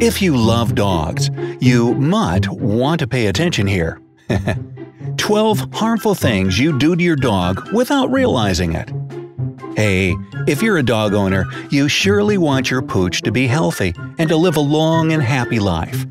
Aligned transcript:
If 0.00 0.20
you 0.20 0.36
love 0.36 0.74
dogs, 0.74 1.30
you 1.60 1.94
might 1.94 2.48
want 2.48 3.00
to 3.00 3.06
pay 3.06 3.26
attention 3.26 3.66
here. 3.66 4.00
12 5.16 5.72
harmful 5.72 6.14
things 6.14 6.58
you 6.58 6.78
do 6.78 6.94
to 6.94 7.02
your 7.02 7.16
dog 7.16 7.72
without 7.72 8.10
realizing 8.10 8.74
it. 8.74 8.90
Hey, 9.76 10.14
if 10.46 10.62
you're 10.62 10.78
a 10.78 10.82
dog 10.82 11.14
owner, 11.14 11.46
you 11.70 11.88
surely 11.88 12.38
want 12.38 12.70
your 12.70 12.82
pooch 12.82 13.22
to 13.22 13.32
be 13.32 13.46
healthy 13.46 13.94
and 14.18 14.28
to 14.28 14.36
live 14.36 14.56
a 14.56 14.60
long 14.60 15.12
and 15.12 15.22
happy 15.22 15.58
life. 15.58 16.04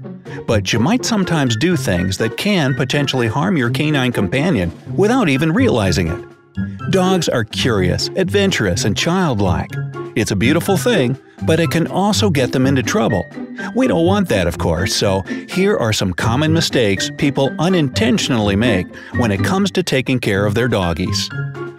But 0.48 0.74
you 0.74 0.80
might 0.80 1.06
sometimes 1.06 1.56
do 1.58 1.76
things 1.78 2.18
that 2.18 2.38
can 2.38 2.74
potentially 2.74 3.28
harm 3.28 3.58
your 3.58 3.70
canine 3.70 4.12
companion 4.12 4.72
without 4.96 5.30
even 5.30 5.52
realizing 5.52 6.08
it. 6.08 6.92
Dogs 6.92 7.30
are 7.30 7.44
curious, 7.44 8.10
adventurous, 8.16 8.86
and 8.86 8.98
childlike. 8.98 9.72
It's 10.16 10.32
a 10.32 10.36
beautiful 10.36 10.78
thing, 10.78 11.18
but 11.46 11.60
it 11.60 11.72
can 11.72 11.88
also 11.88 12.30
get 12.30 12.52
them 12.52 12.66
into 12.66 12.84
trouble. 12.84 13.28
We 13.76 13.88
don't 13.88 14.06
want 14.06 14.30
that, 14.30 14.48
of 14.48 14.58
course, 14.58 14.96
so 14.96 15.22
here 15.50 15.78
are 15.78 15.94
some 15.94 16.14
common 16.14 16.54
mistakes 16.54 17.12
people 17.18 17.54
unintentionally 17.60 18.56
make 18.56 18.88
when 19.18 19.32
it 19.32 19.44
comes 19.44 19.72
to 19.72 19.84
taking 19.84 20.20
care 20.20 20.46
of 20.46 20.56
their 20.56 20.68
doggies. 20.68 21.30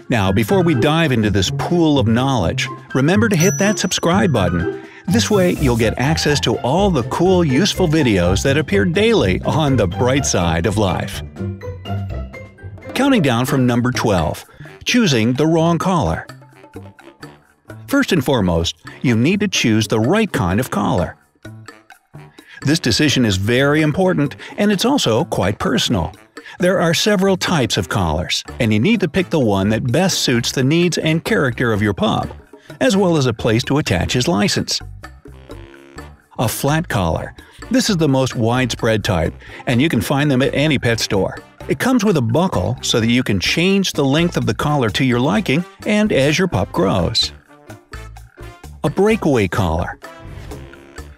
Now, 0.09 0.31
before 0.31 0.63
we 0.63 0.75
dive 0.75 1.13
into 1.13 1.31
this 1.31 1.51
pool 1.59 1.99
of 1.99 2.07
knowledge, 2.07 2.69
remember 2.95 3.29
to 3.29 3.37
hit 3.37 3.59
that 3.59 3.79
subscribe 3.79 4.33
button. 4.33 4.83
This 5.07 5.31
way, 5.31 5.53
you'll 5.53 5.77
get 5.77 5.99
access 5.99 6.41
to 6.41 6.57
all 6.59 6.91
the 6.91 7.03
cool, 7.05 7.45
useful 7.45 7.89
videos 7.89 8.43
that 8.43 8.57
appear 8.57 8.85
daily 8.85 9.41
on 9.43 9.77
the 9.77 9.87
bright 9.87 10.27
side 10.27 10.67
of 10.67 10.79
life. 10.79 11.23
Counting 12.95 13.23
down 13.23 13.47
from 13.47 13.67
number 13.67 13.91
12 13.91 14.45
Choosing 14.85 15.33
the 15.33 15.47
wrong 15.47 15.79
collar. 15.79 16.27
First 17.95 18.11
and 18.11 18.25
foremost, 18.25 18.75
you 19.03 19.15
need 19.15 19.39
to 19.39 19.47
choose 19.47 19.87
the 19.87 20.01
right 20.01 20.33
kind 20.33 20.59
of 20.59 20.69
collar. 20.69 21.17
This 22.63 22.81
decision 22.81 23.25
is 23.25 23.37
very 23.37 23.83
important 23.83 24.35
and 24.59 24.73
it's 24.73 24.85
also 24.85 25.25
quite 25.27 25.61
personal. 25.61 26.13
There 26.59 26.81
are 26.81 26.93
several 26.93 27.37
types 27.37 27.77
of 27.77 27.89
collars, 27.89 28.43
and 28.59 28.73
you 28.73 28.81
need 28.81 28.99
to 28.99 29.09
pick 29.09 29.31
the 29.31 29.39
one 29.39 29.69
that 29.69 29.93
best 29.93 30.23
suits 30.23 30.51
the 30.51 30.65
needs 30.65 30.99
and 30.99 31.25
character 31.25 31.73
of 31.73 31.83
your 31.83 31.95
pup, 31.95 32.27
as 32.81 32.97
well 32.97 33.17
as 33.17 33.27
a 33.27 33.33
place 33.33 33.63
to 33.63 33.79
attach 33.79 34.15
his 34.15 34.27
license. 34.27 34.81
A 36.41 36.49
flat 36.49 36.89
collar. 36.89 37.33
This 37.71 37.91
is 37.91 37.97
the 37.97 38.09
most 38.09 38.35
widespread 38.35 39.05
type, 39.05 39.35
and 39.67 39.81
you 39.81 39.89
can 39.89 40.01
find 40.01 40.29
them 40.29 40.43
at 40.43 40.53
any 40.53 40.81
pet 40.81 40.99
store. 40.99 41.39
It 41.69 41.79
comes 41.79 42.05
with 42.05 42.17
a 42.17 42.23
buckle 42.23 42.77
so 42.83 42.99
that 42.99 43.07
you 43.07 43.23
can 43.23 43.39
change 43.39 43.93
the 43.93 44.05
length 44.05 44.37
of 44.37 44.47
the 44.47 44.55
collar 44.55 44.91
to 44.91 45.05
your 45.05 45.21
liking 45.21 45.65
and 45.87 46.13
as 46.13 46.37
your 46.37 46.49
pup 46.49 46.73
grows. 46.73 47.31
A 48.85 48.91
breakaway 48.91 49.49
collar. 49.49 49.99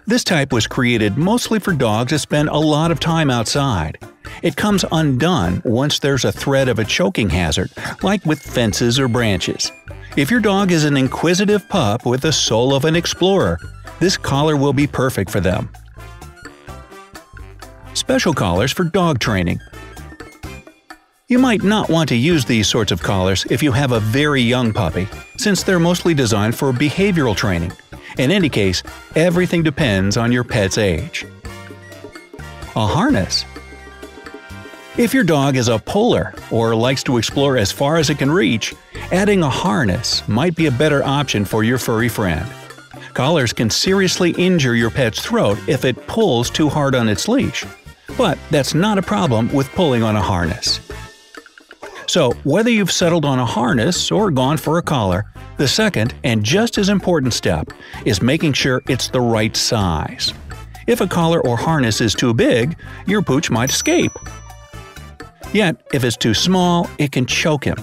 This 0.05 0.23
type 0.23 0.53
was 0.53 0.67
created 0.67 1.17
mostly 1.17 1.59
for 1.59 1.73
dogs 1.73 2.11
that 2.11 2.19
spend 2.19 2.47
a 2.47 2.57
lot 2.57 2.91
of 2.91 2.99
time 3.01 3.29
outside. 3.29 3.97
It 4.41 4.55
comes 4.55 4.85
undone 4.89 5.61
once 5.65 5.99
there's 5.99 6.23
a 6.23 6.31
threat 6.31 6.69
of 6.69 6.79
a 6.79 6.85
choking 6.85 7.29
hazard, 7.29 7.69
like 8.03 8.25
with 8.25 8.39
fences 8.39 8.97
or 9.01 9.09
branches. 9.09 9.69
If 10.15 10.31
your 10.31 10.39
dog 10.39 10.71
is 10.71 10.85
an 10.85 10.95
inquisitive 10.95 11.67
pup 11.67 12.05
with 12.05 12.21
the 12.21 12.31
soul 12.31 12.73
of 12.73 12.85
an 12.85 12.95
explorer, 12.95 13.59
this 13.99 14.15
collar 14.15 14.55
will 14.55 14.71
be 14.71 14.87
perfect 14.87 15.29
for 15.29 15.41
them. 15.41 15.67
Special 17.95 18.33
collars 18.33 18.71
for 18.71 18.85
dog 18.85 19.19
training. 19.19 19.59
You 21.29 21.39
might 21.39 21.61
not 21.61 21.89
want 21.89 22.07
to 22.07 22.15
use 22.15 22.45
these 22.45 22.69
sorts 22.69 22.89
of 22.89 23.03
collars 23.03 23.45
if 23.49 23.61
you 23.61 23.73
have 23.73 23.91
a 23.91 23.99
very 23.99 24.41
young 24.41 24.71
puppy, 24.71 25.09
since 25.35 25.61
they're 25.61 25.77
mostly 25.77 26.13
designed 26.13 26.55
for 26.55 26.71
behavioral 26.71 27.35
training. 27.35 27.73
In 28.17 28.31
any 28.31 28.47
case, 28.47 28.81
everything 29.13 29.61
depends 29.61 30.15
on 30.15 30.31
your 30.31 30.45
pet's 30.45 30.77
age. 30.77 31.25
A 32.77 32.87
harness. 32.87 33.43
If 34.97 35.13
your 35.13 35.25
dog 35.25 35.57
is 35.57 35.67
a 35.67 35.79
puller 35.79 36.33
or 36.49 36.73
likes 36.73 37.03
to 37.03 37.17
explore 37.17 37.57
as 37.57 37.73
far 37.73 37.97
as 37.97 38.09
it 38.09 38.19
can 38.19 38.31
reach, 38.31 38.73
adding 39.11 39.43
a 39.43 39.49
harness 39.49 40.25
might 40.29 40.55
be 40.55 40.67
a 40.67 40.71
better 40.71 41.03
option 41.03 41.43
for 41.43 41.61
your 41.61 41.77
furry 41.77 42.07
friend. 42.07 42.49
Collars 43.13 43.51
can 43.51 43.69
seriously 43.69 44.31
injure 44.37 44.75
your 44.75 44.91
pet's 44.91 45.21
throat 45.21 45.59
if 45.67 45.83
it 45.83 46.07
pulls 46.07 46.49
too 46.49 46.69
hard 46.69 46.95
on 46.95 47.09
its 47.09 47.27
leash. 47.27 47.65
But 48.17 48.39
that's 48.49 48.73
not 48.73 48.97
a 48.97 49.01
problem 49.01 49.51
with 49.53 49.67
pulling 49.71 50.03
on 50.03 50.15
a 50.15 50.21
harness. 50.21 50.86
So, 52.17 52.31
whether 52.45 52.71
you've 52.71 52.91
settled 52.91 53.25
on 53.25 53.37
a 53.37 53.45
harness 53.45 54.11
or 54.11 54.31
gone 54.31 54.57
for 54.57 54.79
a 54.79 54.81
collar, 54.81 55.31
the 55.57 55.67
second 55.67 56.15
and 56.23 56.43
just 56.43 56.79
as 56.79 56.89
important 56.89 57.31
step 57.31 57.67
is 58.05 58.23
making 58.23 58.53
sure 58.53 58.81
it's 58.89 59.07
the 59.07 59.21
right 59.21 59.55
size. 59.55 60.33
If 60.87 60.99
a 60.99 61.05
collar 61.05 61.45
or 61.45 61.55
harness 61.55 62.01
is 62.01 62.15
too 62.15 62.33
big, 62.33 62.75
your 63.05 63.21
pooch 63.21 63.51
might 63.51 63.69
escape. 63.69 64.13
Yet, 65.53 65.79
if 65.93 66.03
it's 66.03 66.17
too 66.17 66.33
small, 66.33 66.89
it 66.97 67.11
can 67.11 67.27
choke 67.27 67.63
him. 67.63 67.77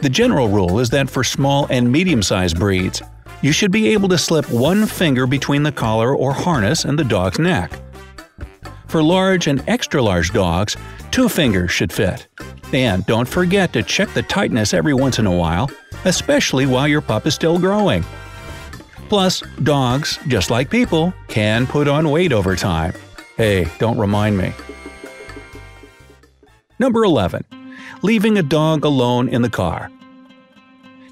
The 0.00 0.08
general 0.08 0.48
rule 0.48 0.78
is 0.78 0.88
that 0.88 1.10
for 1.10 1.22
small 1.22 1.66
and 1.68 1.92
medium 1.92 2.22
sized 2.22 2.58
breeds, 2.58 3.02
you 3.42 3.52
should 3.52 3.70
be 3.70 3.88
able 3.88 4.08
to 4.08 4.16
slip 4.16 4.50
one 4.50 4.86
finger 4.86 5.26
between 5.26 5.62
the 5.62 5.72
collar 5.72 6.16
or 6.16 6.32
harness 6.32 6.86
and 6.86 6.98
the 6.98 7.04
dog's 7.04 7.38
neck. 7.38 7.70
For 8.90 9.04
large 9.04 9.46
and 9.46 9.62
extra 9.68 10.02
large 10.02 10.32
dogs, 10.32 10.76
two 11.12 11.28
fingers 11.28 11.70
should 11.70 11.92
fit. 11.92 12.26
And 12.72 13.06
don't 13.06 13.28
forget 13.28 13.72
to 13.74 13.84
check 13.84 14.12
the 14.14 14.22
tightness 14.24 14.74
every 14.74 14.94
once 14.94 15.20
in 15.20 15.26
a 15.26 15.32
while, 15.32 15.70
especially 16.04 16.66
while 16.66 16.88
your 16.88 17.00
pup 17.00 17.24
is 17.24 17.32
still 17.32 17.56
growing. 17.56 18.04
Plus, 19.08 19.44
dogs, 19.62 20.18
just 20.26 20.50
like 20.50 20.70
people, 20.70 21.14
can 21.28 21.68
put 21.68 21.86
on 21.86 22.10
weight 22.10 22.32
over 22.32 22.56
time. 22.56 22.92
Hey, 23.36 23.68
don't 23.78 23.96
remind 23.96 24.36
me. 24.36 24.52
Number 26.80 27.04
11. 27.04 27.44
Leaving 28.02 28.38
a 28.38 28.42
dog 28.42 28.84
alone 28.84 29.28
in 29.28 29.42
the 29.42 29.48
car. 29.48 29.88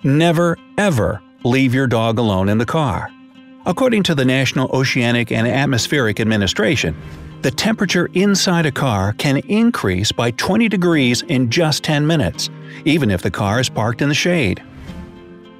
Never, 0.02 0.58
ever 0.76 1.22
leave 1.44 1.74
your 1.74 1.86
dog 1.86 2.18
alone 2.18 2.48
in 2.48 2.58
the 2.58 2.66
car. 2.66 3.08
According 3.66 4.02
to 4.04 4.16
the 4.16 4.24
National 4.24 4.68
Oceanic 4.72 5.30
and 5.30 5.46
Atmospheric 5.46 6.18
Administration, 6.18 6.96
the 7.42 7.50
temperature 7.50 8.10
inside 8.14 8.66
a 8.66 8.72
car 8.72 9.12
can 9.12 9.38
increase 9.48 10.10
by 10.10 10.32
20 10.32 10.68
degrees 10.68 11.22
in 11.22 11.50
just 11.50 11.84
10 11.84 12.06
minutes, 12.06 12.50
even 12.84 13.10
if 13.10 13.22
the 13.22 13.30
car 13.30 13.60
is 13.60 13.68
parked 13.68 14.02
in 14.02 14.08
the 14.08 14.14
shade. 14.14 14.62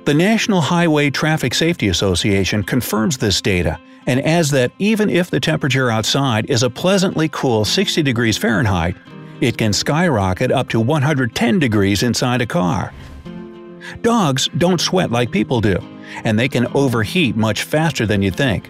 The 0.05 0.15
National 0.15 0.61
Highway 0.61 1.11
Traffic 1.11 1.55
Safety 1.55 1.89
Association 1.89 2.65
confirms 2.65 3.19
this 3.19 3.41
data 3.41 3.78
and 4.06 4.25
adds 4.25 4.50
that 4.50 4.72
even 4.78 5.11
if 5.11 5.31
the 5.31 5.39
temperature 5.39 5.91
outside 5.91 6.49
is 6.50 6.62
a 6.62 6.71
pleasantly 6.71 7.28
cool 7.28 7.65
60 7.65 8.03
degrees 8.03 8.39
Fahrenheit, 8.39 8.97
it 9.41 9.56
can 9.56 9.72
skyrocket 9.72 10.50
up 10.50 10.69
to 10.71 10.81
110 10.81 11.59
degrees 11.59 12.03
inside 12.03 12.41
a 12.41 12.47
car. 12.47 12.93
Dogs 14.00 14.49
don't 14.59 14.81
sweat 14.81 15.12
like 15.12 15.31
people 15.31 15.60
do, 15.60 15.78
and 16.25 16.39
they 16.39 16.49
can 16.49 16.66
overheat 16.75 17.37
much 17.37 17.62
faster 17.62 18.06
than 18.06 18.22
you 18.22 18.31
think. 18.31 18.69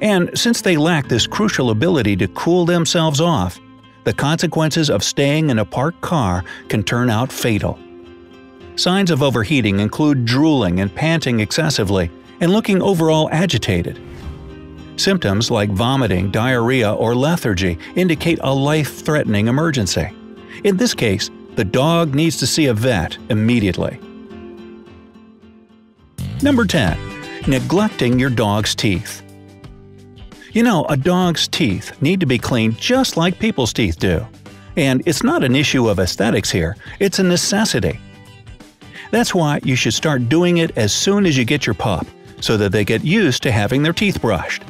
And 0.00 0.30
since 0.38 0.62
they 0.62 0.76
lack 0.76 1.08
this 1.08 1.26
crucial 1.26 1.70
ability 1.70 2.16
to 2.16 2.28
cool 2.28 2.64
themselves 2.64 3.20
off, 3.20 3.60
the 4.04 4.12
consequences 4.12 4.90
of 4.90 5.04
staying 5.04 5.50
in 5.50 5.58
a 5.58 5.64
parked 5.64 6.00
car 6.00 6.44
can 6.68 6.82
turn 6.82 7.10
out 7.10 7.32
fatal. 7.32 7.78
Signs 8.76 9.10
of 9.10 9.22
overheating 9.22 9.80
include 9.80 10.24
drooling 10.24 10.80
and 10.80 10.92
panting 10.94 11.40
excessively, 11.40 12.10
and 12.40 12.52
looking 12.52 12.82
overall 12.82 13.28
agitated. 13.30 14.00
Symptoms 14.96 15.50
like 15.50 15.70
vomiting, 15.70 16.30
diarrhea, 16.30 16.92
or 16.92 17.14
lethargy 17.14 17.78
indicate 17.94 18.38
a 18.42 18.52
life 18.52 19.04
threatening 19.04 19.46
emergency. 19.46 20.10
In 20.64 20.76
this 20.76 20.94
case, 20.94 21.30
the 21.54 21.64
dog 21.64 22.14
needs 22.14 22.38
to 22.38 22.46
see 22.46 22.66
a 22.66 22.74
vet 22.74 23.18
immediately. 23.28 24.00
Number 26.42 26.64
10. 26.64 26.98
Neglecting 27.46 28.18
your 28.18 28.30
dog's 28.30 28.74
teeth. 28.74 29.22
You 30.52 30.62
know, 30.62 30.84
a 30.90 30.98
dog's 30.98 31.48
teeth 31.48 32.00
need 32.02 32.20
to 32.20 32.26
be 32.26 32.36
cleaned 32.36 32.76
just 32.76 33.16
like 33.16 33.38
people's 33.38 33.72
teeth 33.72 33.98
do. 33.98 34.26
And 34.76 35.02
it's 35.06 35.22
not 35.22 35.44
an 35.44 35.56
issue 35.56 35.88
of 35.88 35.98
aesthetics 35.98 36.50
here, 36.50 36.76
it's 37.00 37.18
a 37.18 37.22
necessity. 37.22 37.98
That's 39.10 39.34
why 39.34 39.60
you 39.62 39.76
should 39.76 39.94
start 39.94 40.28
doing 40.28 40.58
it 40.58 40.76
as 40.76 40.92
soon 40.92 41.24
as 41.24 41.38
you 41.38 41.46
get 41.46 41.66
your 41.66 41.74
pup, 41.74 42.06
so 42.40 42.58
that 42.58 42.70
they 42.70 42.84
get 42.84 43.02
used 43.02 43.42
to 43.44 43.52
having 43.52 43.82
their 43.82 43.94
teeth 43.94 44.20
brushed. 44.20 44.62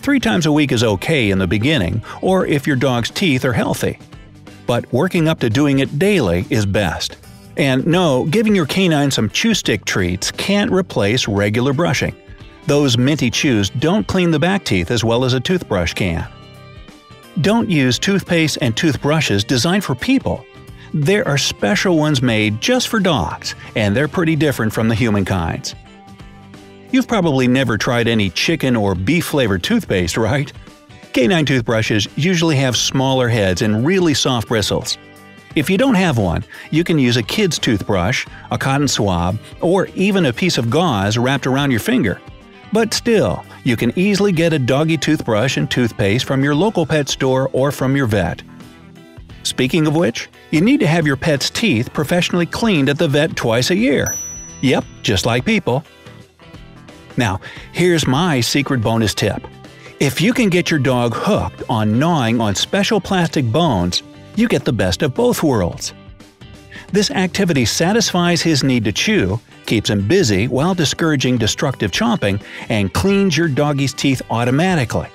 Three 0.00 0.20
times 0.20 0.46
a 0.46 0.52
week 0.52 0.70
is 0.70 0.84
okay 0.84 1.30
in 1.30 1.38
the 1.38 1.46
beginning, 1.46 2.02
or 2.22 2.46
if 2.46 2.68
your 2.68 2.76
dog's 2.76 3.10
teeth 3.10 3.44
are 3.44 3.52
healthy. 3.52 3.98
But 4.66 4.92
working 4.92 5.26
up 5.26 5.40
to 5.40 5.50
doing 5.50 5.80
it 5.80 5.98
daily 5.98 6.46
is 6.50 6.66
best. 6.66 7.16
And 7.56 7.84
no, 7.84 8.26
giving 8.26 8.54
your 8.54 8.66
canine 8.66 9.10
some 9.10 9.28
chew 9.28 9.54
stick 9.54 9.84
treats 9.84 10.30
can't 10.30 10.70
replace 10.70 11.26
regular 11.26 11.72
brushing. 11.72 12.14
Those 12.68 12.98
minty 12.98 13.30
chews 13.30 13.70
don't 13.70 14.06
clean 14.06 14.30
the 14.30 14.38
back 14.38 14.62
teeth 14.62 14.90
as 14.90 15.02
well 15.02 15.24
as 15.24 15.32
a 15.32 15.40
toothbrush 15.40 15.94
can. 15.94 16.28
Don't 17.40 17.70
use 17.70 17.98
toothpaste 17.98 18.58
and 18.60 18.76
toothbrushes 18.76 19.42
designed 19.42 19.84
for 19.84 19.94
people. 19.94 20.44
There 20.92 21.26
are 21.26 21.38
special 21.38 21.96
ones 21.96 22.20
made 22.20 22.60
just 22.60 22.88
for 22.88 23.00
dogs, 23.00 23.54
and 23.74 23.96
they're 23.96 24.06
pretty 24.06 24.36
different 24.36 24.74
from 24.74 24.86
the 24.86 24.94
human 24.94 25.24
kinds. 25.24 25.74
You've 26.92 27.08
probably 27.08 27.48
never 27.48 27.78
tried 27.78 28.06
any 28.06 28.28
chicken 28.28 28.76
or 28.76 28.94
beef 28.94 29.24
flavored 29.24 29.62
toothpaste, 29.62 30.18
right? 30.18 30.52
Canine 31.14 31.46
toothbrushes 31.46 32.06
usually 32.16 32.56
have 32.56 32.76
smaller 32.76 33.30
heads 33.30 33.62
and 33.62 33.86
really 33.86 34.12
soft 34.12 34.48
bristles. 34.48 34.98
If 35.54 35.70
you 35.70 35.78
don't 35.78 35.94
have 35.94 36.18
one, 36.18 36.44
you 36.70 36.84
can 36.84 36.98
use 36.98 37.16
a 37.16 37.22
kid's 37.22 37.58
toothbrush, 37.58 38.26
a 38.50 38.58
cotton 38.58 38.88
swab, 38.88 39.38
or 39.62 39.86
even 39.94 40.26
a 40.26 40.34
piece 40.34 40.58
of 40.58 40.68
gauze 40.68 41.16
wrapped 41.16 41.46
around 41.46 41.70
your 41.70 41.80
finger. 41.80 42.20
But 42.72 42.92
still, 42.92 43.44
you 43.64 43.76
can 43.76 43.98
easily 43.98 44.32
get 44.32 44.52
a 44.52 44.58
doggy 44.58 44.98
toothbrush 44.98 45.56
and 45.56 45.70
toothpaste 45.70 46.24
from 46.24 46.44
your 46.44 46.54
local 46.54 46.84
pet 46.84 47.08
store 47.08 47.48
or 47.52 47.72
from 47.72 47.96
your 47.96 48.06
vet. 48.06 48.42
Speaking 49.42 49.86
of 49.86 49.96
which, 49.96 50.28
you 50.50 50.60
need 50.60 50.80
to 50.80 50.86
have 50.86 51.06
your 51.06 51.16
pet's 51.16 51.48
teeth 51.48 51.92
professionally 51.92 52.46
cleaned 52.46 52.88
at 52.88 52.98
the 52.98 53.08
vet 53.08 53.36
twice 53.36 53.70
a 53.70 53.76
year. 53.76 54.14
Yep, 54.60 54.84
just 55.02 55.24
like 55.24 55.44
people. 55.44 55.84
Now, 57.16 57.40
here's 57.72 58.06
my 58.06 58.40
secret 58.40 58.80
bonus 58.80 59.14
tip. 59.14 59.42
If 60.00 60.20
you 60.20 60.32
can 60.32 60.48
get 60.48 60.70
your 60.70 60.78
dog 60.78 61.12
hooked 61.14 61.62
on 61.68 61.98
gnawing 61.98 62.40
on 62.40 62.54
special 62.54 63.00
plastic 63.00 63.50
bones, 63.50 64.02
you 64.36 64.46
get 64.46 64.64
the 64.64 64.72
best 64.72 65.02
of 65.02 65.14
both 65.14 65.42
worlds. 65.42 65.92
This 66.92 67.10
activity 67.10 67.64
satisfies 67.64 68.40
his 68.40 68.62
need 68.62 68.84
to 68.84 68.92
chew, 68.92 69.40
keeps 69.68 69.90
him 69.90 70.08
busy 70.08 70.48
while 70.48 70.74
discouraging 70.74 71.38
destructive 71.38 71.92
chomping, 71.92 72.42
and 72.68 72.92
cleans 72.92 73.36
your 73.36 73.46
doggy's 73.46 73.92
teeth 73.92 74.22
automatically. 74.30 75.06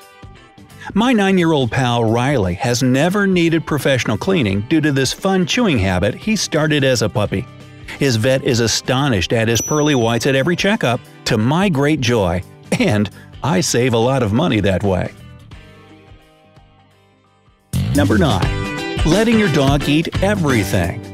My 0.93 1.11
9 1.11 1.37
year 1.37 1.51
old 1.51 1.71
pal 1.71 2.05
Riley 2.05 2.53
has 2.55 2.83
never 2.83 3.25
needed 3.25 3.65
professional 3.65 4.17
cleaning 4.17 4.61
due 4.69 4.81
to 4.81 4.91
this 4.91 5.11
fun 5.11 5.45
chewing 5.45 5.79
habit 5.79 6.13
he 6.13 6.35
started 6.35 6.83
as 6.83 7.01
a 7.01 7.09
puppy. 7.09 7.45
His 7.99 8.15
vet 8.15 8.43
is 8.43 8.59
astonished 8.59 9.33
at 9.33 9.47
his 9.47 9.61
pearly 9.61 9.95
whites 9.95 10.27
at 10.27 10.35
every 10.35 10.55
checkup, 10.55 10.99
to 11.25 11.37
my 11.37 11.69
great 11.69 11.99
joy, 11.99 12.43
and 12.79 13.09
I 13.43 13.61
save 13.61 13.93
a 13.93 13.97
lot 13.97 14.23
of 14.23 14.33
money 14.33 14.59
that 14.61 14.83
way. 14.83 15.13
Number 17.95 18.17
9. 18.17 19.05
Letting 19.05 19.39
your 19.39 19.51
dog 19.53 19.87
eat 19.87 20.23
everything. 20.23 21.12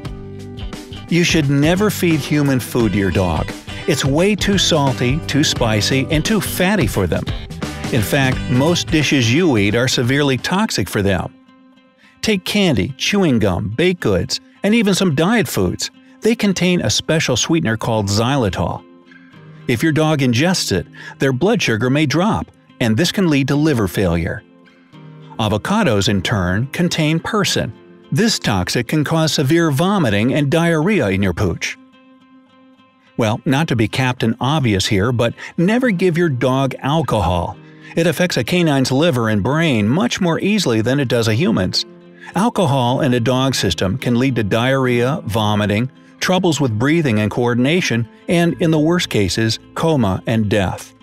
You 1.10 1.24
should 1.24 1.50
never 1.50 1.90
feed 1.90 2.20
human 2.20 2.60
food 2.60 2.92
to 2.92 2.98
your 3.00 3.10
dog. 3.10 3.52
It's 3.88 4.06
way 4.06 4.36
too 4.36 4.60
salty, 4.60 5.20
too 5.26 5.44
spicy, 5.44 6.06
and 6.12 6.24
too 6.24 6.40
fatty 6.40 6.86
for 6.86 7.08
them. 7.08 7.24
In 7.92 8.04
fact, 8.04 8.38
most 8.52 8.88
dishes 8.88 9.34
you 9.34 9.58
eat 9.58 9.74
are 9.74 9.88
severely 9.88 10.38
toxic 10.38 10.88
for 10.88 11.02
them. 11.02 11.34
Take 12.22 12.46
candy, 12.46 12.94
chewing 12.98 13.40
gum, 13.40 13.70
baked 13.70 14.02
goods, 14.02 14.40
and 14.62 14.76
even 14.76 14.94
some 14.94 15.16
diet 15.16 15.48
foods. 15.48 15.90
They 16.22 16.36
contain 16.36 16.82
a 16.82 16.92
special 16.92 17.36
sweetener 17.36 17.76
called 17.76 18.06
xylitol. 18.06 18.86
If 19.68 19.82
your 19.82 19.92
dog 19.92 20.20
ingests 20.20 20.72
it, 20.72 20.86
their 21.18 21.34
blood 21.34 21.60
sugar 21.60 21.90
may 21.90 22.06
drop, 22.06 22.52
and 22.80 22.96
this 22.96 23.12
can 23.12 23.30
lead 23.30 23.48
to 23.48 23.56
liver 23.56 23.88
failure. 23.88 24.44
Avocados, 25.40 26.08
in 26.08 26.22
turn, 26.22 26.68
contain 26.68 27.20
persin. 27.20 27.74
This 28.12 28.40
toxic 28.40 28.88
can 28.88 29.04
cause 29.04 29.34
severe 29.34 29.70
vomiting 29.70 30.34
and 30.34 30.50
diarrhea 30.50 31.10
in 31.10 31.22
your 31.22 31.34
pooch. 31.34 31.78
Well, 33.18 33.40
not 33.46 33.68
to 33.68 33.76
be 33.76 33.88
Captain 33.88 34.36
Obvious 34.40 34.88
here, 34.88 35.12
but 35.12 35.36
never 35.58 35.92
give 35.92 36.18
your 36.18 36.30
dog 36.30 36.74
alcohol. 36.80 37.56
It 37.96 38.08
affects 38.08 38.38
a 38.38 38.44
canine's 38.44 38.92
liver 38.92 39.30
and 39.30 39.44
brain 39.44 39.88
much 39.88 40.22
more 40.22 40.40
easily 40.40 40.82
than 40.82 41.00
it 41.00 41.08
does 41.08 41.28
a 41.28 41.36
human's. 41.36 41.86
Alcohol 42.34 43.02
in 43.02 43.14
a 43.14 43.20
dog 43.20 43.54
system 43.54 43.98
can 43.98 44.18
lead 44.18 44.36
to 44.38 44.44
diarrhea, 44.44 45.22
vomiting, 45.26 45.92
troubles 46.20 46.60
with 46.60 46.78
breathing 46.78 47.20
and 47.20 47.30
coordination, 47.30 48.08
and, 48.28 48.60
in 48.62 48.72
the 48.72 48.80
worst 48.80 49.10
cases, 49.10 49.60
coma 49.76 50.24
and 50.26 50.50
death. 50.50 50.94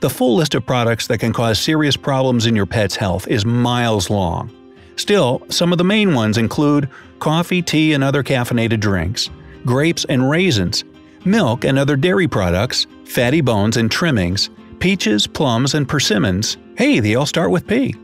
The 0.00 0.10
full 0.10 0.36
list 0.36 0.54
of 0.54 0.64
products 0.64 1.08
that 1.08 1.18
can 1.18 1.32
cause 1.32 1.58
serious 1.58 1.96
problems 1.96 2.46
in 2.46 2.56
your 2.56 2.66
pet's 2.66 2.96
health 2.96 3.26
is 3.28 3.44
miles 3.44 4.08
long. 4.08 4.50
Still, 4.98 5.42
some 5.48 5.70
of 5.70 5.78
the 5.78 5.84
main 5.84 6.12
ones 6.12 6.38
include 6.38 6.88
coffee, 7.20 7.62
tea, 7.62 7.92
and 7.92 8.02
other 8.02 8.24
caffeinated 8.24 8.80
drinks, 8.80 9.30
grapes 9.64 10.04
and 10.06 10.28
raisins, 10.28 10.84
milk 11.24 11.64
and 11.64 11.78
other 11.78 11.94
dairy 11.94 12.26
products, 12.26 12.88
fatty 13.04 13.40
bones 13.40 13.76
and 13.76 13.90
trimmings, 13.90 14.50
peaches, 14.80 15.26
plums, 15.26 15.74
and 15.74 15.88
persimmons. 15.88 16.56
Hey, 16.76 16.98
they 16.98 17.14
all 17.14 17.26
start 17.26 17.52
with 17.52 17.68
P. 17.68 17.94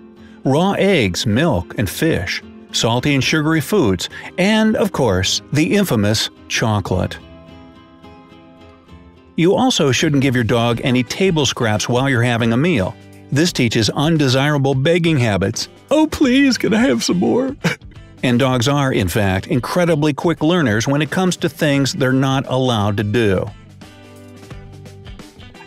Raw 0.44 0.72
eggs, 0.78 1.26
milk, 1.26 1.74
and 1.78 1.90
fish, 1.90 2.40
salty 2.70 3.14
and 3.14 3.24
sugary 3.24 3.60
foods, 3.60 4.08
and, 4.38 4.76
of 4.76 4.92
course, 4.92 5.42
the 5.52 5.74
infamous 5.74 6.30
chocolate. 6.46 7.18
You 9.36 9.56
also 9.56 9.90
shouldn't 9.90 10.22
give 10.22 10.36
your 10.36 10.44
dog 10.44 10.80
any 10.84 11.02
table 11.02 11.44
scraps 11.44 11.88
while 11.88 12.08
you're 12.08 12.22
having 12.22 12.52
a 12.52 12.56
meal. 12.56 12.94
This 13.30 13.52
teaches 13.52 13.90
undesirable 13.90 14.74
begging 14.74 15.18
habits. 15.18 15.68
Oh, 15.90 16.06
please, 16.06 16.56
can 16.58 16.74
I 16.74 16.80
have 16.80 17.02
some 17.02 17.18
more? 17.18 17.56
and 18.22 18.38
dogs 18.38 18.68
are, 18.68 18.92
in 18.92 19.08
fact, 19.08 19.46
incredibly 19.48 20.12
quick 20.12 20.42
learners 20.42 20.86
when 20.86 21.02
it 21.02 21.10
comes 21.10 21.36
to 21.38 21.48
things 21.48 21.92
they're 21.92 22.12
not 22.12 22.46
allowed 22.46 22.96
to 22.98 23.04
do. 23.04 23.46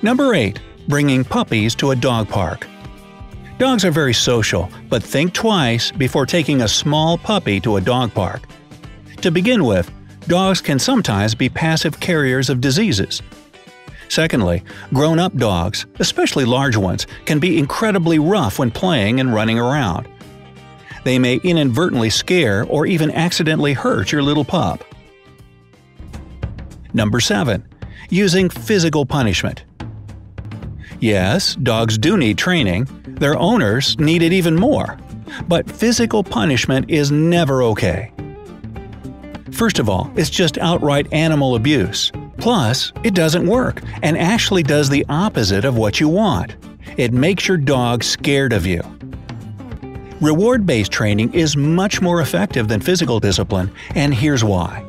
Number 0.01 0.33
8 0.33 0.59
bringing 0.88 1.24
puppies 1.24 1.75
to 1.75 1.92
a 1.92 1.95
dog 1.95 2.30
park. 2.30 2.68
Dogs 3.57 3.83
are 3.83 3.92
very 3.92 4.13
social, 4.13 4.69
but 4.89 5.03
think 5.03 5.33
twice 5.33 5.92
before 5.92 6.25
taking 6.25 6.62
a 6.62 6.68
small 6.68 7.18
puppy 7.18 7.60
to 7.62 7.77
a 7.77 7.81
dog 7.81 8.13
park. 8.13 8.44
To 9.21 9.31
begin 9.31 9.65
with, 9.65 9.92
dogs 10.27 10.62
can 10.62 10.80
sometimes 10.80 11.36
be 11.36 11.50
passive 11.50 12.00
carriers 12.00 12.50
of 12.50 12.62
diseases. 12.62 13.21
Secondly, 14.09 14.63
grown 14.94 15.19
up 15.19 15.36
dogs, 15.36 15.86
especially 16.00 16.45
large 16.45 16.77
ones, 16.77 17.07
can 17.25 17.39
be 17.39 17.57
incredibly 17.57 18.19
rough 18.19 18.59
when 18.59 18.71
playing 18.71 19.19
and 19.19 19.33
running 19.33 19.59
around. 19.59 20.07
They 21.04 21.19
may 21.19 21.36
inadvertently 21.44 22.09
scare 22.09 22.65
or 22.65 22.86
even 22.86 23.12
accidentally 23.12 23.74
hurt 23.74 24.12
your 24.12 24.21
little 24.21 24.45
pup. 24.45 24.83
Number 26.94 27.19
7. 27.19 27.65
Using 28.09 28.50
physical 28.50 29.06
punishment. 29.06 29.63
Yes, 31.00 31.56
dogs 31.56 31.98
do 31.98 32.18
need 32.18 32.38
training. 32.38 32.88
Their 33.06 33.38
owners 33.38 33.98
need 34.00 34.21
it 34.21 34.33
even 34.33 34.56
more. 34.56 34.98
But 35.48 35.69
physical 35.69 36.24
punishment 36.24 36.89
is 36.89 37.12
never 37.12 37.62
okay. 37.63 38.12
First 39.51 39.80
of 39.80 39.89
all, 39.89 40.12
it's 40.15 40.30
just 40.30 40.57
outright 40.57 41.12
animal 41.13 41.56
abuse. 41.56 42.12
Plus, 42.38 42.94
it 43.04 43.13
doesn't 43.13 43.48
work 43.48 43.81
and 44.04 44.18
actually 44.18 44.63
does 44.63 44.89
the 44.89 45.06
opposite 45.10 45.65
of 45.65 45.77
what 45.77 46.00
you 46.00 46.08
want. 46.10 46.56
It 46.98 47.13
makes 47.13 47.48
your 47.48 47.58
dog 47.58 48.03
scared 48.03 48.53
of 48.53 48.65
you. 48.65 48.82
Reward 50.22 50.65
based 50.65 50.91
training 50.91 51.34
is 51.34 51.56
much 51.56 52.01
more 52.01 52.22
effective 52.22 52.67
than 52.67 52.82
physical 52.82 53.20
discipline, 53.20 53.72
and 53.96 54.13
here's 54.13 54.44
why. 54.44 54.84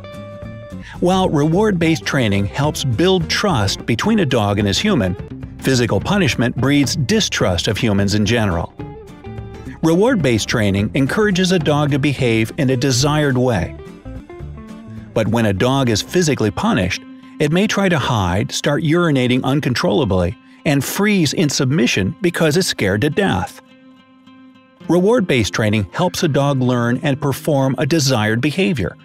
While 1.00 1.28
reward 1.28 1.78
based 1.78 2.04
training 2.04 2.46
helps 2.46 2.84
build 2.84 3.28
trust 3.28 3.84
between 3.86 4.20
a 4.20 4.26
dog 4.26 4.58
and 4.58 4.66
his 4.66 4.78
human, 4.78 5.16
Physical 5.60 6.00
punishment 6.00 6.56
breeds 6.56 6.96
distrust 6.96 7.68
of 7.68 7.76
humans 7.76 8.14
in 8.14 8.24
general. 8.24 8.72
Reward 9.82 10.22
based 10.22 10.48
training 10.48 10.90
encourages 10.94 11.52
a 11.52 11.58
dog 11.58 11.90
to 11.90 11.98
behave 11.98 12.52
in 12.58 12.70
a 12.70 12.76
desired 12.76 13.36
way. 13.36 13.76
But 15.14 15.28
when 15.28 15.46
a 15.46 15.52
dog 15.52 15.90
is 15.90 16.00
physically 16.00 16.50
punished, 16.50 17.02
it 17.38 17.52
may 17.52 17.66
try 17.66 17.88
to 17.88 17.98
hide, 17.98 18.52
start 18.52 18.82
urinating 18.82 19.42
uncontrollably, 19.44 20.36
and 20.64 20.84
freeze 20.84 21.32
in 21.32 21.48
submission 21.48 22.14
because 22.20 22.56
it's 22.56 22.68
scared 22.68 23.00
to 23.02 23.10
death. 23.10 23.60
Reward 24.88 25.26
based 25.26 25.54
training 25.54 25.88
helps 25.92 26.22
a 26.22 26.28
dog 26.28 26.60
learn 26.60 26.98
and 27.02 27.20
perform 27.20 27.74
a 27.78 27.86
desired 27.86 28.40
behavior. 28.40 28.96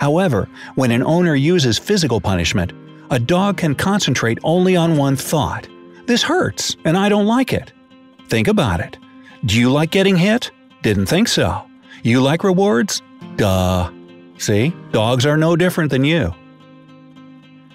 However, 0.00 0.48
when 0.74 0.90
an 0.90 1.02
owner 1.02 1.34
uses 1.34 1.78
physical 1.78 2.20
punishment, 2.20 2.72
a 3.10 3.18
dog 3.18 3.56
can 3.56 3.74
concentrate 3.74 4.38
only 4.44 4.76
on 4.76 4.96
one 4.96 5.16
thought 5.16 5.68
this 6.08 6.22
hurts, 6.22 6.74
and 6.86 6.96
I 6.96 7.10
don't 7.10 7.26
like 7.26 7.52
it. 7.52 7.70
Think 8.28 8.48
about 8.48 8.80
it. 8.80 8.96
Do 9.44 9.60
you 9.60 9.70
like 9.70 9.90
getting 9.90 10.16
hit? 10.16 10.50
Didn't 10.82 11.04
think 11.04 11.28
so. 11.28 11.62
You 12.02 12.22
like 12.22 12.44
rewards? 12.44 13.02
Duh. 13.36 13.90
See, 14.38 14.74
dogs 14.90 15.26
are 15.26 15.36
no 15.36 15.54
different 15.54 15.90
than 15.90 16.04
you. 16.04 16.34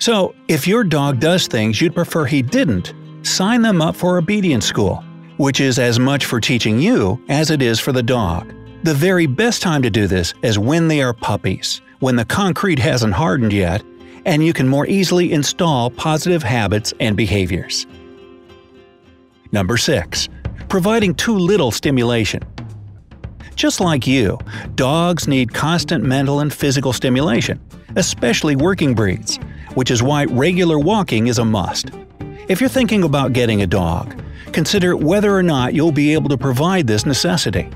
So, 0.04 0.36
if 0.50 0.68
your 0.68 0.84
dog 0.84 1.22
does 1.22 1.48
things 1.48 1.80
you'd 1.80 1.96
prefer 1.96 2.26
he 2.26 2.42
didn't, 2.42 2.94
sign 3.22 3.62
them 3.62 3.82
up 3.82 3.96
for 3.96 4.18
obedience 4.18 4.66
school, 4.66 5.02
which 5.38 5.62
is 5.62 5.80
as 5.80 5.98
much 5.98 6.26
for 6.26 6.42
teaching 6.42 6.78
you 6.78 7.24
as 7.30 7.52
it 7.52 7.62
is 7.62 7.80
for 7.80 7.94
the 7.94 8.04
dog. 8.04 8.54
The 8.84 8.94
very 8.94 9.28
best 9.28 9.62
time 9.62 9.82
to 9.82 9.90
do 9.90 10.06
this 10.06 10.34
is 10.42 10.60
when 10.60 10.90
they 10.90 11.02
are 11.02 11.14
puppies, 11.14 11.80
when 12.00 12.18
the 12.18 12.26
concrete 12.26 12.80
hasn't 12.80 13.14
hardened 13.14 13.54
yet, 13.54 13.82
and 14.26 14.46
you 14.46 14.52
can 14.52 14.68
more 14.68 14.86
easily 14.88 15.32
install 15.32 15.90
positive 15.90 16.44
habits 16.44 16.94
and 17.00 17.16
behaviors. 17.16 17.88
Number 19.54 19.78
6. 19.78 20.28
Providing 20.68 21.16
too 21.16 21.38
little 21.38 21.72
stimulation. 21.72 22.44
Just 23.56 23.80
like 23.80 24.06
you, 24.06 24.38
dogs 24.76 25.30
need 25.30 25.54
constant 25.54 26.04
mental 26.04 26.42
and 26.42 26.54
physical 26.54 26.92
stimulation, 26.92 27.58
especially 27.96 28.58
working 28.58 28.94
breeds, 28.94 29.40
which 29.76 29.92
is 29.92 30.04
why 30.04 30.26
regular 30.26 30.80
walking 30.80 31.28
is 31.28 31.40
a 31.40 31.46
must. 31.46 31.92
If 32.48 32.60
you're 32.60 32.70
thinking 32.70 33.04
about 33.04 33.34
getting 33.34 33.62
a 33.62 33.68
dog, 33.68 34.22
consider 34.52 34.96
whether 34.96 35.36
or 35.36 35.44
not 35.44 35.74
you'll 35.74 35.92
be 35.92 36.14
able 36.14 36.30
to 36.30 36.38
provide 36.38 36.88
this 36.88 37.06
necessity. 37.06 37.70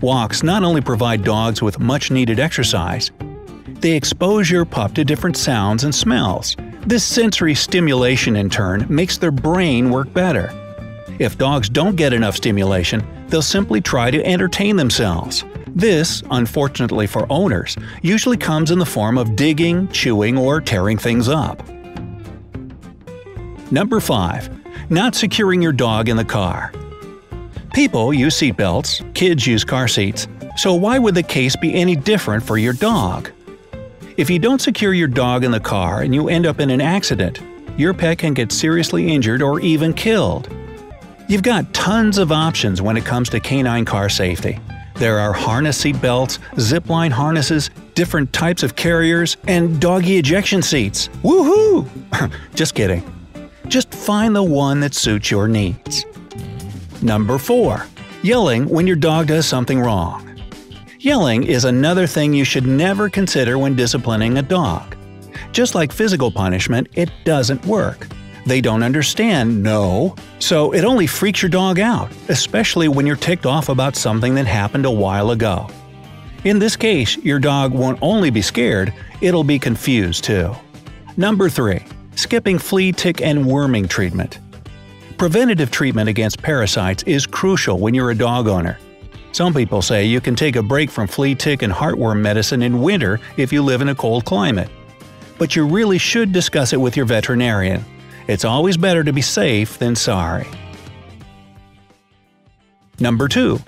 Walks 0.00 0.42
not 0.42 0.62
only 0.62 0.80
provide 0.80 1.24
dogs 1.24 1.60
with 1.62 1.80
much 1.80 2.10
needed 2.10 2.38
exercise, 2.38 3.10
they 3.80 3.92
expose 3.92 4.50
your 4.50 4.64
pup 4.64 4.94
to 4.94 5.04
different 5.04 5.36
sounds 5.36 5.84
and 5.84 5.94
smells. 5.94 6.56
This 6.86 7.04
sensory 7.04 7.54
stimulation, 7.54 8.36
in 8.36 8.50
turn, 8.50 8.86
makes 8.88 9.18
their 9.18 9.30
brain 9.30 9.90
work 9.90 10.12
better. 10.12 10.52
If 11.18 11.38
dogs 11.38 11.68
don't 11.68 11.96
get 11.96 12.12
enough 12.12 12.36
stimulation, 12.36 13.06
they'll 13.28 13.42
simply 13.42 13.80
try 13.80 14.10
to 14.10 14.24
entertain 14.24 14.76
themselves. 14.76 15.44
This, 15.78 16.24
unfortunately 16.32 17.06
for 17.06 17.24
owners, 17.30 17.76
usually 18.02 18.36
comes 18.36 18.72
in 18.72 18.80
the 18.80 18.84
form 18.84 19.16
of 19.16 19.36
digging, 19.36 19.86
chewing, 19.92 20.36
or 20.36 20.60
tearing 20.60 20.98
things 20.98 21.28
up. 21.28 21.62
Number 23.70 24.00
5. 24.00 24.90
Not 24.90 25.14
securing 25.14 25.62
your 25.62 25.72
dog 25.72 26.08
in 26.08 26.16
the 26.16 26.24
car. 26.24 26.72
People 27.74 28.12
use 28.12 28.36
seatbelts, 28.36 29.14
kids 29.14 29.46
use 29.46 29.62
car 29.62 29.86
seats, 29.86 30.26
so 30.56 30.74
why 30.74 30.98
would 30.98 31.14
the 31.14 31.22
case 31.22 31.54
be 31.54 31.72
any 31.74 31.94
different 31.94 32.42
for 32.42 32.58
your 32.58 32.72
dog? 32.72 33.30
If 34.16 34.28
you 34.28 34.40
don't 34.40 34.60
secure 34.60 34.94
your 34.94 35.06
dog 35.06 35.44
in 35.44 35.52
the 35.52 35.60
car 35.60 36.02
and 36.02 36.12
you 36.12 36.28
end 36.28 36.44
up 36.44 36.58
in 36.58 36.70
an 36.70 36.80
accident, 36.80 37.40
your 37.76 37.94
pet 37.94 38.18
can 38.18 38.34
get 38.34 38.50
seriously 38.50 39.14
injured 39.14 39.42
or 39.42 39.60
even 39.60 39.94
killed. 39.94 40.52
You've 41.28 41.44
got 41.44 41.72
tons 41.72 42.18
of 42.18 42.32
options 42.32 42.82
when 42.82 42.96
it 42.96 43.04
comes 43.04 43.28
to 43.28 43.38
canine 43.38 43.84
car 43.84 44.08
safety. 44.08 44.58
There 44.98 45.20
are 45.20 45.32
harness 45.32 45.78
seat 45.78 46.00
belts, 46.02 46.38
zipline 46.56 47.12
harnesses, 47.12 47.70
different 47.94 48.32
types 48.32 48.64
of 48.64 48.74
carriers, 48.74 49.36
and 49.46 49.80
doggy 49.80 50.16
ejection 50.16 50.60
seats. 50.60 51.08
Woohoo! 51.22 51.88
Just 52.54 52.74
kidding. 52.74 53.04
Just 53.68 53.94
find 53.94 54.34
the 54.34 54.42
one 54.42 54.80
that 54.80 54.94
suits 54.94 55.30
your 55.30 55.46
needs. 55.46 56.04
Number 57.00 57.38
4. 57.38 57.86
Yelling 58.22 58.68
when 58.68 58.88
your 58.88 58.96
dog 58.96 59.28
does 59.28 59.46
something 59.46 59.78
wrong. 59.78 60.24
Yelling 60.98 61.44
is 61.44 61.64
another 61.64 62.08
thing 62.08 62.34
you 62.34 62.44
should 62.44 62.66
never 62.66 63.08
consider 63.08 63.56
when 63.56 63.76
disciplining 63.76 64.38
a 64.38 64.42
dog. 64.42 64.96
Just 65.52 65.76
like 65.76 65.92
physical 65.92 66.32
punishment, 66.32 66.88
it 66.94 67.10
doesn't 67.24 67.64
work. 67.66 68.08
They 68.48 68.62
don't 68.62 68.82
understand 68.82 69.62
no, 69.62 70.16
so 70.38 70.72
it 70.72 70.82
only 70.82 71.06
freaks 71.06 71.42
your 71.42 71.50
dog 71.50 71.78
out, 71.78 72.10
especially 72.30 72.88
when 72.88 73.06
you're 73.06 73.14
ticked 73.14 73.44
off 73.44 73.68
about 73.68 73.94
something 73.94 74.34
that 74.36 74.46
happened 74.46 74.86
a 74.86 74.90
while 74.90 75.32
ago. 75.32 75.68
In 76.44 76.58
this 76.58 76.74
case, 76.74 77.18
your 77.18 77.38
dog 77.40 77.74
won't 77.74 77.98
only 78.00 78.30
be 78.30 78.40
scared, 78.40 78.94
it'll 79.20 79.44
be 79.44 79.58
confused 79.58 80.24
too. 80.24 80.56
Number 81.18 81.50
3. 81.50 81.84
Skipping 82.14 82.58
flea, 82.58 82.90
tick, 82.90 83.20
and 83.20 83.44
worming 83.44 83.86
treatment. 83.86 84.38
Preventative 85.18 85.70
treatment 85.70 86.08
against 86.08 86.40
parasites 86.40 87.02
is 87.02 87.26
crucial 87.26 87.78
when 87.78 87.92
you're 87.92 88.12
a 88.12 88.14
dog 88.14 88.48
owner. 88.48 88.78
Some 89.32 89.52
people 89.52 89.82
say 89.82 90.06
you 90.06 90.22
can 90.22 90.34
take 90.34 90.56
a 90.56 90.62
break 90.62 90.90
from 90.90 91.06
flea, 91.06 91.34
tick, 91.34 91.60
and 91.60 91.70
heartworm 91.70 92.22
medicine 92.22 92.62
in 92.62 92.80
winter 92.80 93.20
if 93.36 93.52
you 93.52 93.62
live 93.62 93.82
in 93.82 93.90
a 93.90 93.94
cold 93.94 94.24
climate. 94.24 94.70
But 95.36 95.54
you 95.54 95.66
really 95.66 95.98
should 95.98 96.32
discuss 96.32 96.72
it 96.72 96.80
with 96.80 96.96
your 96.96 97.04
veterinarian. 97.04 97.84
It's 98.28 98.44
always 98.44 98.76
better 98.76 99.02
to 99.02 99.12
be 99.12 99.22
safe 99.22 99.78
than 99.78 99.96
sorry. 99.96 100.46
Number 103.00 103.26
2. 103.26 103.58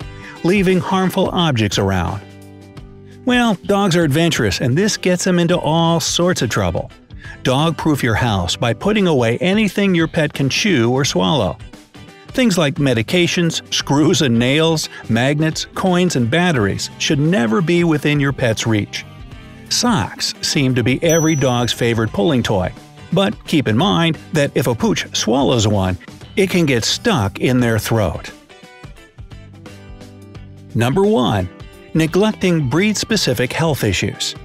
Leaving 0.43 0.79
harmful 0.79 1.29
objects 1.29 1.79
around. 1.79 2.21
Well, 3.25 3.55
dogs 3.65 3.95
are 3.95 4.03
adventurous, 4.03 4.61
and 4.61 4.77
this 4.77 4.97
gets 4.97 5.23
them 5.23 5.39
into 5.39 5.57
all 5.57 5.99
sorts 5.99 6.41
of 6.41 6.49
trouble. 6.49 6.91
Dog 7.43 7.77
proof 7.77 8.03
your 8.03 8.15
house 8.15 8.55
by 8.55 8.73
putting 8.73 9.07
away 9.07 9.37
anything 9.39 9.95
your 9.95 10.07
pet 10.07 10.33
can 10.33 10.49
chew 10.49 10.91
or 10.91 11.05
swallow. 11.05 11.57
Things 12.29 12.57
like 12.57 12.75
medications, 12.75 13.61
screws 13.73 14.21
and 14.21 14.37
nails, 14.37 14.89
magnets, 15.09 15.65
coins, 15.75 16.15
and 16.15 16.29
batteries 16.29 16.89
should 16.97 17.19
never 17.19 17.61
be 17.61 17.83
within 17.83 18.19
your 18.19 18.31
pet's 18.33 18.65
reach. 18.65 19.05
Socks 19.69 20.33
seem 20.41 20.75
to 20.75 20.83
be 20.83 21.01
every 21.03 21.35
dog's 21.35 21.73
favorite 21.73 22.11
pulling 22.11 22.43
toy, 22.43 22.71
but 23.13 23.33
keep 23.45 23.67
in 23.67 23.77
mind 23.77 24.17
that 24.33 24.51
if 24.55 24.67
a 24.67 24.75
pooch 24.75 25.05
swallows 25.15 25.67
one, 25.67 25.97
it 26.35 26.49
can 26.49 26.65
get 26.65 26.85
stuck 26.85 27.39
in 27.39 27.59
their 27.59 27.77
throat. 27.77 28.31
Number 30.73 31.03
1. 31.03 31.49
Neglecting 31.93 32.69
breed-specific 32.69 33.51
health 33.51 33.83
issues. 33.83 34.35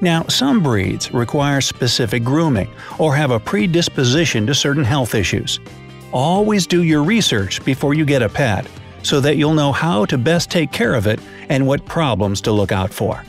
Now, 0.00 0.24
some 0.28 0.62
breeds 0.62 1.12
require 1.12 1.60
specific 1.60 2.24
grooming 2.24 2.70
or 2.98 3.14
have 3.14 3.30
a 3.30 3.40
predisposition 3.40 4.46
to 4.46 4.54
certain 4.54 4.84
health 4.84 5.14
issues. 5.14 5.60
Always 6.12 6.66
do 6.66 6.82
your 6.84 7.02
research 7.02 7.62
before 7.64 7.94
you 7.94 8.06
get 8.06 8.22
a 8.22 8.28
pet, 8.28 8.66
so 9.02 9.20
that 9.20 9.36
you'll 9.36 9.54
know 9.54 9.72
how 9.72 10.04
to 10.06 10.16
best 10.16 10.50
take 10.50 10.72
care 10.72 10.94
of 10.94 11.06
it 11.06 11.20
and 11.48 11.66
what 11.66 11.84
problems 11.84 12.40
to 12.42 12.52
look 12.52 12.72
out 12.72 12.92
for. 12.92 13.22